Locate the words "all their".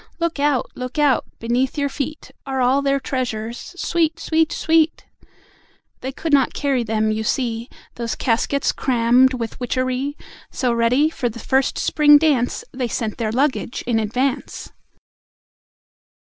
2.59-2.99